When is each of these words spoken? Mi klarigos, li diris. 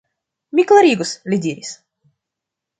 Mi 0.59 0.65
klarigos, 0.71 1.13
li 1.33 1.41
diris. 1.45 1.77